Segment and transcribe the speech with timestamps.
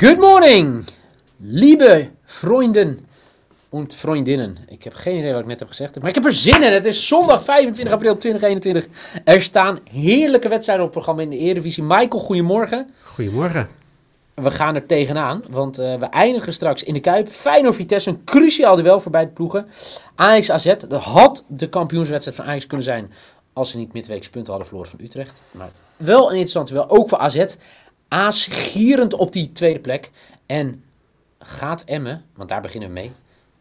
[0.00, 0.84] Good morning,
[1.36, 3.06] lieve vrienden
[3.70, 4.56] en vriendinnen.
[4.68, 6.72] Ik heb geen idee wat ik net heb gezegd, maar ik heb er zin in.
[6.72, 8.86] Het is zondag 25 april 2021.
[9.24, 11.82] Er staan heerlijke wedstrijden op het programma in de Eredivisie.
[11.82, 12.90] Michael, goedemorgen.
[13.02, 13.68] Goedemorgen.
[14.34, 17.28] We gaan er tegenaan, want uh, we eindigen straks in de Kuip.
[17.28, 19.68] Feyenoord Vitesse, een cruciaal duel voor beide ploegen.
[20.14, 23.12] Ajax AZ, dat had de kampioenswedstrijd van Ajax kunnen zijn
[23.52, 25.42] als ze niet midweeks punten hadden verloren van Utrecht.
[25.50, 27.44] Maar wel een interessant duel, ook voor AZ.
[28.08, 30.10] Aas gierend op die tweede plek.
[30.46, 30.84] En
[31.38, 33.12] gaat Emmen, want daar beginnen we mee,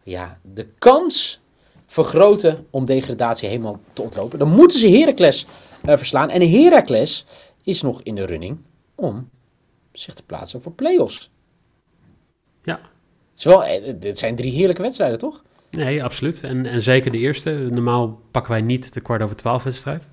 [0.04, 1.40] ja, de kans
[1.86, 4.40] vergroten om degradatie helemaal te ontlopen.
[4.40, 5.46] Dan moeten ze Heracles
[5.86, 6.30] uh, verslaan.
[6.30, 7.26] En Heracles
[7.64, 8.58] is nog in de running
[8.96, 9.30] om
[9.92, 11.30] zich te plaatsen voor play-offs.
[12.64, 12.80] Ja.
[13.32, 15.44] Het, is wel, eh, dit zijn drie heerlijke wedstrijden, toch?
[15.70, 16.44] Nee, absoluut.
[16.44, 17.68] En, en zeker de eerste.
[17.72, 20.08] Normaal pakken wij niet de kwart over twaalf wedstrijd.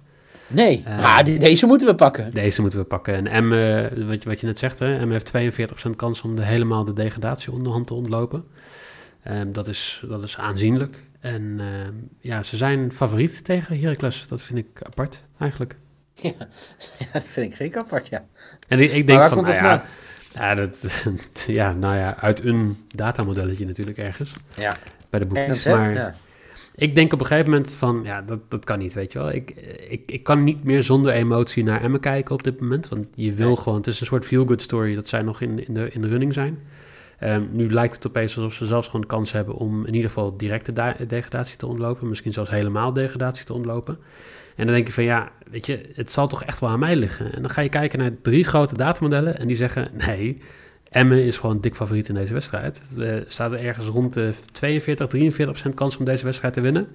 [0.46, 2.30] Nee, uh, maar deze moeten we pakken.
[2.32, 3.26] Deze moeten we pakken.
[3.26, 5.32] En M, uh, wat, je, wat je net zegt, hè, M heeft
[5.86, 8.44] 42% kans om de, helemaal de degradatie onderhand te ontlopen.
[9.28, 11.02] Um, dat, is, dat is aanzienlijk.
[11.20, 11.64] En uh,
[12.18, 14.26] ja, ze zijn favoriet tegen Heracles.
[14.28, 15.76] Dat vind ik apart, eigenlijk.
[16.14, 16.30] Ja,
[16.98, 18.24] ja dat vind ik zeker apart, ja.
[18.68, 19.84] En ik, ik denk van, nou ja,
[20.34, 21.06] ja, dat,
[21.46, 24.32] ja, nou ja, uit een datamodelletje natuurlijk ergens.
[24.56, 24.74] Ja.
[25.10, 25.92] Bij de boekjes, maar...
[25.92, 26.14] Ja.
[26.76, 29.32] Ik denk op een gegeven moment van, ja, dat, dat kan niet, weet je wel.
[29.32, 29.50] Ik,
[29.88, 32.88] ik, ik kan niet meer zonder emotie naar Emmen kijken op dit moment.
[32.88, 33.56] Want je wil nee.
[33.56, 36.08] gewoon, het is een soort feel-good story dat zij nog in, in, de, in de
[36.08, 36.58] running zijn.
[37.22, 40.10] Um, nu lijkt het opeens alsof ze zelfs gewoon de kans hebben om in ieder
[40.10, 42.08] geval directe degradatie te ontlopen.
[42.08, 43.98] Misschien zelfs helemaal degradatie te ontlopen.
[44.56, 46.96] En dan denk je van ja, weet je, het zal toch echt wel aan mij
[46.96, 47.32] liggen.
[47.32, 50.40] En dan ga je kijken naar drie grote datamodellen en die zeggen nee,
[50.94, 52.80] Emmen is gewoon dik favoriet in deze wedstrijd.
[52.98, 56.88] Er staat er ergens rond de 42, 43 procent kans om deze wedstrijd te winnen.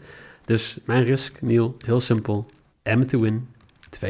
[0.46, 2.46] Dus mijn risk, Niel, heel simpel.
[2.84, 3.48] Emmen to win,
[4.06, 4.10] 2,65.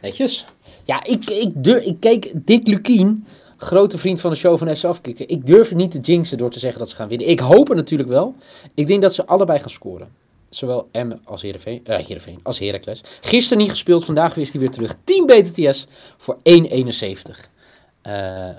[0.00, 0.46] Netjes.
[0.84, 4.84] Ja, ik, ik, durf, ik keek Dick Lukien, grote vriend van de show van FC
[4.84, 5.28] Afkikken.
[5.28, 7.28] Ik durf het niet te jinxen door te zeggen dat ze gaan winnen.
[7.28, 8.34] Ik hoop het natuurlijk wel.
[8.74, 10.08] Ik denk dat ze allebei gaan scoren.
[10.48, 11.54] Zowel M als uh,
[11.84, 13.04] Heerenveen als Heracles.
[13.20, 14.94] Gisteren niet gespeeld, vandaag is hij weer terug.
[15.04, 15.86] 10 BTTS
[16.16, 17.51] voor 1,71.
[18.06, 18.12] Uh,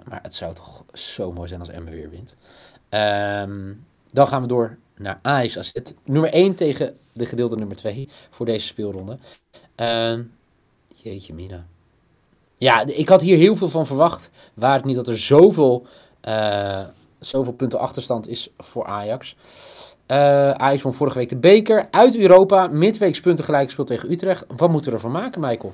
[0.06, 2.36] maar het zou toch zo mooi zijn als Emmen weer wint.
[2.90, 5.72] Um, dan gaan we door naar Ajax AZ.
[6.06, 9.18] Nummer 1 tegen de gedeelde nummer 2 voor deze speelronde.
[9.82, 10.20] Uh,
[10.96, 11.66] jeetje mina.
[12.56, 14.30] Ja, ik had hier heel veel van verwacht.
[14.53, 15.86] Waar het niet dat er zoveel,
[16.28, 16.86] uh,
[17.20, 19.36] zoveel punten achterstand is voor Ajax.
[20.08, 21.88] Uh, Ajax won vorige week de beker.
[21.92, 22.68] Uit Europa.
[22.68, 24.46] Midweeks punten gelijk gespeeld tegen Utrecht.
[24.56, 25.74] Wat moeten we ervan maken, Michael?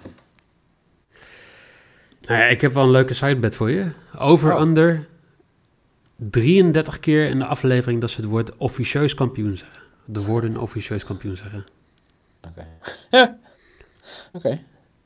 [2.30, 3.92] Nou ja, ik heb wel een leuke sidebet voor je.
[4.18, 6.30] Over-under oh.
[6.30, 9.82] 33 keer in de aflevering dat ze het woord officieus kampioen zeggen.
[10.06, 11.66] De woorden officieus kampioen zeggen.
[12.48, 12.68] Oké.
[13.12, 13.38] Okay.
[14.34, 14.48] Oké.
[14.48, 14.64] Okay.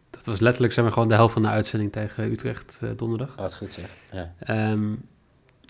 [0.10, 3.32] Dat was letterlijk zeg maar, gewoon de helft van de uitzending tegen Utrecht uh, donderdag.
[3.32, 3.90] Oh, wat goed zeg.
[4.12, 4.72] Ja.
[4.72, 5.06] Um,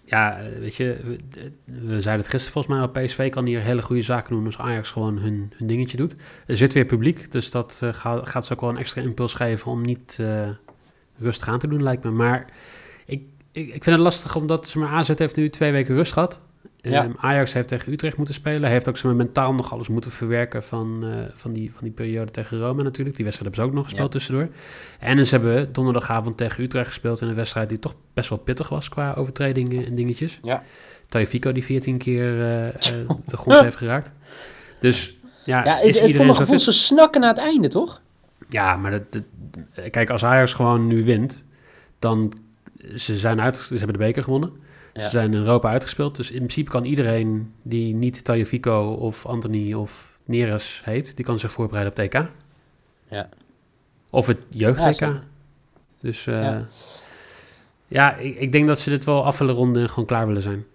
[0.05, 3.81] ja, weet je, we, we, zeiden het gisteren volgens mij, op PSV kan hier hele
[3.81, 6.15] goede zaken doen als Ajax gewoon hun, hun dingetje doet.
[6.45, 9.33] Er zit weer publiek, dus dat uh, gaat, gaat ze ook wel een extra impuls
[9.33, 10.49] geven om niet uh,
[11.17, 12.11] rustig aan te doen, lijkt me.
[12.11, 12.45] Maar
[13.05, 16.11] ik, ik, ik vind het lastig, omdat ze maar AZ heeft nu twee weken rust
[16.13, 16.41] gehad.
[16.91, 17.03] Ja.
[17.03, 18.61] Um, Ajax heeft tegen Utrecht moeten spelen.
[18.61, 21.91] Hij heeft ook maar, mentaal nog alles moeten verwerken van, uh, van, die, van die
[21.91, 23.15] periode tegen Roma natuurlijk.
[23.15, 24.19] Die wedstrijd hebben ze ook nog gespeeld ja.
[24.19, 24.47] tussendoor.
[24.99, 28.69] En ze hebben donderdagavond tegen Utrecht gespeeld in een wedstrijd die toch best wel pittig
[28.69, 30.39] was qua overtredingen en dingetjes.
[30.43, 30.63] Ja.
[31.09, 32.73] Tajifico die 14 keer uh, uh,
[33.25, 34.11] de grond heeft geraakt.
[34.79, 38.01] Dus ja, ja is het, het voor mijn gevoel ze snakken naar het einde, toch?
[38.49, 39.23] Ja, maar dat, dat,
[39.89, 41.43] kijk, als Ajax gewoon nu wint,
[41.99, 42.33] dan
[42.95, 44.51] ze zijn uit, ze hebben de beker gewonnen.
[44.93, 45.01] Ja.
[45.03, 49.73] Ze zijn in Europa uitgespeeld, dus in principe kan iedereen die niet Tagliafico of Anthony
[49.73, 52.31] of Neres heet, die kan zich voorbereiden op TK.
[53.07, 53.29] Ja.
[54.09, 54.99] Of het jeugd-TK.
[54.99, 55.23] Ja,
[55.99, 56.65] dus uh, ja,
[57.87, 60.41] ja ik, ik, denk dat ze dit wel af willen ronden en gewoon klaar willen
[60.41, 60.65] zijn.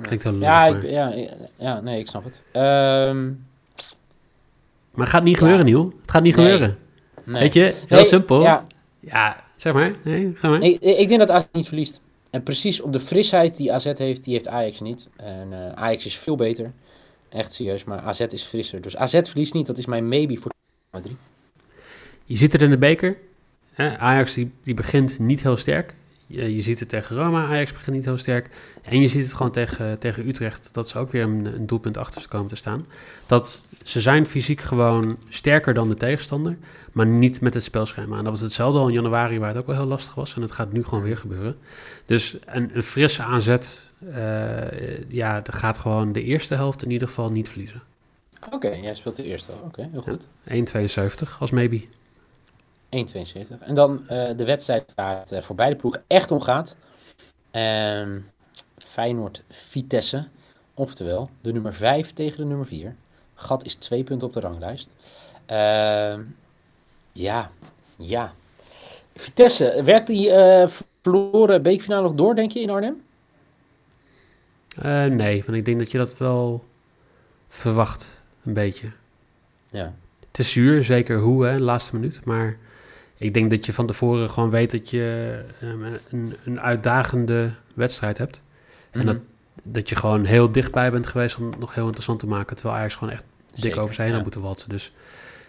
[0.00, 1.14] Klinkt heel ja, leuk, ik, ja,
[1.56, 2.40] ja, nee, ik snap het.
[3.08, 3.46] Um,
[4.90, 5.92] maar het gaat niet gebeuren, Niel.
[6.00, 6.44] Het gaat niet nee.
[6.44, 6.78] gebeuren.
[7.26, 7.40] Nee.
[7.40, 8.42] Weet je, heel nee, simpel.
[8.42, 8.66] Ja.
[9.00, 9.94] ja, zeg maar.
[10.02, 10.62] Nee, ga maar.
[10.62, 12.00] Ik, ik denk dat AZ niet verliest.
[12.30, 15.08] En precies op de frisheid die AZ heeft, die heeft Ajax niet.
[15.16, 16.72] En uh, Ajax is veel beter.
[17.28, 18.80] Echt serieus, maar AZ is frisser.
[18.80, 20.52] Dus AZ verliest niet, dat is mijn maybe voor
[21.02, 21.16] 3.
[22.24, 23.16] Je ziet het in de beker.
[23.72, 23.98] Hè?
[23.98, 25.94] Ajax die, die begint niet heel sterk.
[26.26, 28.50] Je, je, ziet het tegen Roma, Ajax begint niet heel sterk.
[28.82, 31.96] En je ziet het gewoon tegen, tegen Utrecht, dat ze ook weer een, een doelpunt
[31.96, 32.86] achter komen te staan.
[33.26, 36.56] Dat ze zijn fysiek gewoon sterker dan de tegenstander,
[36.92, 38.18] maar niet met het spelschema.
[38.18, 40.34] En dat was hetzelfde al in januari, waar het ook wel heel lastig was.
[40.34, 41.56] En het gaat nu gewoon weer gebeuren.
[42.04, 47.08] Dus een, een frisse aanzet, uh, ja, dat gaat gewoon de eerste helft in ieder
[47.08, 47.82] geval niet verliezen.
[48.44, 49.52] Oké, okay, jij speelt de eerste.
[49.52, 50.26] Oké, okay, heel goed.
[50.42, 51.84] Ja, 1,72 als maybe.
[52.90, 53.58] 1,72.
[53.60, 56.76] En dan eh, de wedstrijd waar het eh, voor beide ploegen echt om gaat.
[57.50, 58.18] Ehm,
[58.78, 60.26] Feyenoord-Vitesse.
[60.74, 62.94] Oftewel, de nummer 5 tegen de nummer 4.
[63.34, 64.88] Gat is twee punten op de ranglijst.
[65.46, 66.24] Ehm,
[67.12, 67.50] ja,
[67.96, 68.34] ja.
[69.14, 70.68] Vitesse, werkt die eh,
[71.02, 73.04] verloren beekfinale nog door, denk je, in Arnhem?
[75.16, 76.64] Nee, want ik denk dat je dat wel
[77.48, 78.90] verwacht, een beetje.
[79.70, 79.94] Ja.
[80.28, 82.24] Het is zuur, zeker hoe, hè, de laatste minuut.
[82.24, 82.56] Maar
[83.16, 88.18] ik denk dat je van tevoren gewoon weet dat je um, een, een uitdagende wedstrijd
[88.18, 88.42] hebt.
[88.90, 89.06] En Mhm.
[89.06, 89.18] dat,
[89.62, 92.56] dat je gewoon heel dichtbij bent geweest om het nog heel interessant te maken.
[92.56, 94.22] Terwijl Ajax gewoon echt dik Zeker, over zijn heen ja.
[94.22, 94.68] had moeten walsen.
[94.68, 94.92] Dus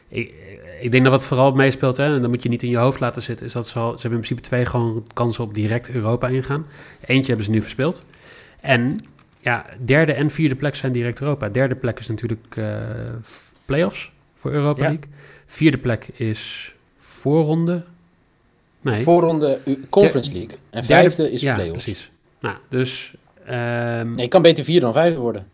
[0.07, 0.33] ik,
[0.81, 2.99] ik denk dat wat vooral meespeelt, hè, en dat moet je niet in je hoofd
[2.99, 5.89] laten zitten, is dat ze, al, ze hebben in principe twee gewoon kansen op direct
[5.89, 6.65] Europa ingaan.
[7.05, 8.05] Eentje hebben ze nu verspeeld.
[8.61, 8.97] En
[9.41, 11.49] ja, derde en vierde plek zijn direct Europa.
[11.49, 12.57] Derde plek is natuurlijk
[13.23, 14.87] f- play-offs voor Europa Ja.
[14.89, 15.09] League.
[15.45, 16.75] Vierde plek is
[17.17, 17.83] voorronde.
[18.81, 19.59] Nee, Voorronde
[19.89, 20.51] Conference League.
[20.51, 21.83] En derde- vijfde is ja, play-offs.
[21.83, 22.11] precies.
[22.39, 23.13] Nou, dus
[23.45, 25.47] ehm, Nee, je kan beter vier dan vijf worden.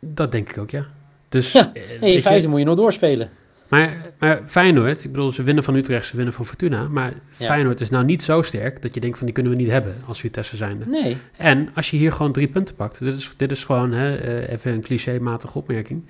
[0.00, 0.86] dat denk ik ook, ja.
[1.28, 3.30] Dus, Ja, eh, Nee, je, vijfde moet je nog doorspelen.
[3.68, 6.88] Maar, maar Feyenoord, ik bedoel, ze winnen van Utrecht, ze winnen van Fortuna.
[6.88, 7.46] Maar Ja.
[7.46, 9.94] Feyenoord is nou niet zo sterk dat je denkt van die kunnen we niet hebben
[10.06, 10.86] als Vitesse zijnde.
[10.86, 11.16] Nee.
[11.36, 14.52] En als je hier gewoon drie punten pakt, dit is, dit is gewoon hè, eh,
[14.52, 16.04] even een clichématige opmerking.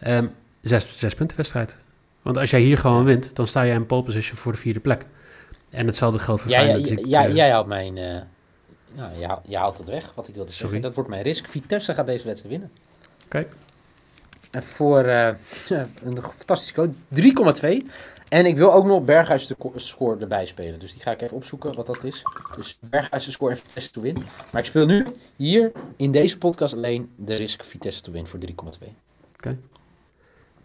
[0.00, 0.26] Ehm,
[0.60, 1.76] zes, zes punten wedstrijd.
[2.28, 4.80] Want als jij hier gewoon wint, dan sta je in pole position voor de vierde
[4.80, 5.06] plek.
[5.70, 6.88] En hetzelfde geldt voor Ja, ja, Feyenoord.
[6.88, 7.96] ja, ik, ja, eh, jij haalt mijn...
[7.96, 8.20] eh
[8.94, 10.66] nou, jij, haalt- jij haalt het weg, wat ik wilde zeggen.
[10.68, 10.82] Sorry.
[10.82, 11.46] Dat wordt mijn risk.
[11.46, 12.70] Vitesse gaat deze wedstrijd winnen.
[13.28, 13.54] Kijk.
[14.50, 15.34] En voor eh,
[16.04, 16.92] een fantastische code.
[17.82, 17.86] 3,2.
[18.28, 20.78] En ik wil ook nog Berghuis score erbij spelen.
[20.78, 22.22] Dus die ga ik even opzoeken wat dat is.
[22.56, 24.16] Dus Berghuis de score en Vitesse to win.
[24.50, 28.38] Maar ik speel nu hier in deze podcast alleen de risk Vitesse to win voor
[28.80, 28.88] 3,2.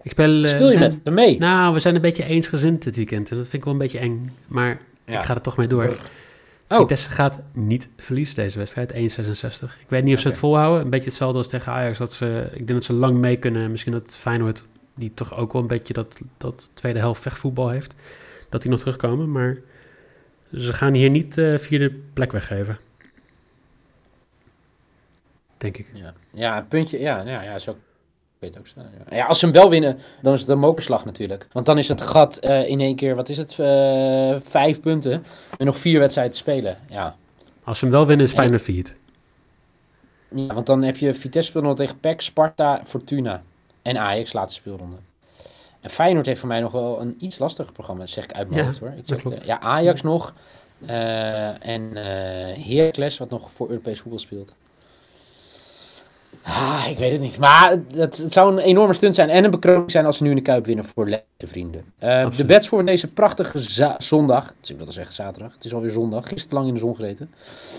[0.04, 1.38] Ik speel, eh, Speel je zijn- met hem mee?
[1.38, 3.30] Nou, we zijn een beetje eensgezind dit weekend.
[3.32, 4.32] En dat vind ik wel een beetje eng.
[4.48, 5.20] Maar Ja.
[5.20, 5.96] ik ga er toch mee door.
[6.70, 6.80] Oh.
[6.80, 9.78] Vitesse gaat niet verliezen deze wedstrijd, 1,66.
[9.82, 10.84] Ik weet niet of ze het volhouden.
[10.84, 11.98] Een beetje hetzelfde als tegen Ajax.
[11.98, 13.72] Dat ze, ik denk dat ze lang mee kunnen.
[13.72, 14.64] Misschien dat Feyenoord,
[14.96, 17.96] die toch ook wel een beetje dat, dat tweede helft vechtvoetbal heeft,
[18.50, 19.32] dat die nog terugkomen.
[19.32, 19.58] Maar
[20.56, 22.78] ze gaan hier niet de vierde plek weggeven.
[25.58, 25.88] Denk ik.
[25.94, 27.00] Ja, ja een puntje.
[27.00, 27.72] Ja, nou ja, ja zo.
[27.72, 27.78] Ik
[28.44, 28.66] weet ook.
[29.10, 29.16] Ja.
[29.18, 31.48] ja, als ze hem wel winnen, dan is het een mokerslag natuurlijk.
[31.52, 35.26] Want dan is het gat eh, in één keer, wat is het, eh, vijf punten.
[35.58, 36.78] En nog vier wedstrijden te spelen.
[36.90, 37.16] Ja.
[37.64, 38.96] Als ze hem wel winnen, is Ja, Feyenoord viert.
[40.30, 43.44] ja, want dan heb je Vitesse speelronde tegen PEC, Sparta, Fortuna
[43.82, 44.96] en Ajax laatste speelronde.
[45.82, 48.62] En Feyenoord heeft voor mij nog wel een iets lastiger programma, zeg ik uit mijn
[48.62, 48.90] Ja, hoofd hoor.
[48.98, 50.34] Ik zeg, eh, ja, Ajax nog.
[50.86, 51.96] en
[52.68, 54.54] Heracles, wat nog voor Europees voetbal speelt.
[56.44, 57.40] Ah, ik weet het niet.
[57.40, 60.30] Maar het, het zou een enorme stunt zijn en een bekroning zijn als ze nu
[60.30, 61.84] in de Kuip winnen voor de vrienden.
[61.98, 63.60] Eh, de bets voor deze prachtige
[63.98, 64.54] zondag.
[64.60, 65.54] Dus ik wilde zeggen zaterdag.
[65.54, 66.28] Het is alweer zondag.
[66.28, 67.32] Gisteren lang in de zon gereden.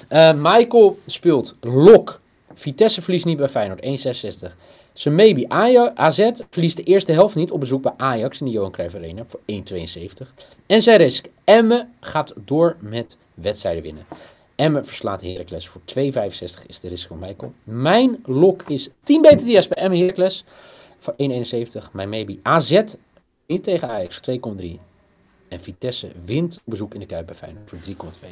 [0.08, 2.20] Eh, Michael speelt Lok.
[2.54, 3.80] Vitesse verliest niet bij Feyenoord.
[3.82, 4.56] 1,66.
[4.92, 8.70] Semebi Aja- AZ verliest de eerste helft niet op bezoek bij Ajax in de Johan
[8.70, 10.32] Cruijff Arena voor 1,72.
[10.66, 11.26] En zijn risk.
[11.44, 14.04] Emmen gaat door met wedstrijden winnen.
[14.54, 17.52] Emmen verslaat Heracles voor 2,65 is de risk van Michael.
[17.64, 20.44] Mijn lok is 10 BTTS bij Emmen Heracles
[20.98, 21.90] voor 1,71.
[21.92, 22.82] Mijn maybe AZ
[23.46, 24.66] niet tegen Ajax 2,3.
[25.48, 28.28] En Vitesse wint bezoek in de Kuip bij Feyenoord voor 3,2.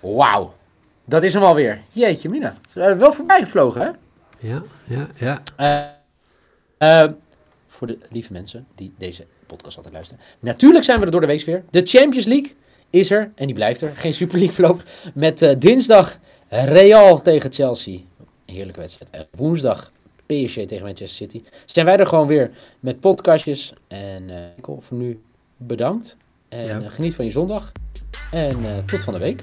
[0.00, 0.52] Wauw.
[1.04, 1.82] Dat is hem alweer.
[1.92, 2.54] Jeetje mina.
[2.70, 3.90] Ze zijn wel voorbij gevlogen hè?
[4.48, 5.42] Ja, ja, ja.
[6.78, 7.12] Eh, eh,
[7.66, 10.24] voor de lieve mensen die deze podcast altijd luisteren.
[10.38, 11.64] Natuurlijk zijn we er door de week weer.
[11.70, 12.56] De Champions League
[12.90, 13.92] is er en die blijft er.
[13.96, 14.82] Geen Super League verloop.
[15.14, 16.18] Met eh, dinsdag
[16.48, 17.98] Real tegen Chelsea.
[18.46, 19.10] Heerlijke wedstrijd.
[19.10, 19.92] En woensdag
[20.26, 21.42] PSG tegen Manchester City.
[21.66, 23.72] Zijn wij er gewoon weer met podcastjes.
[23.88, 25.20] En ik hoop voor nu
[25.56, 26.16] bedankt.
[26.48, 26.80] En Ja.
[26.80, 27.72] eh, geniet van je zondag.
[28.30, 29.42] En tot van de week.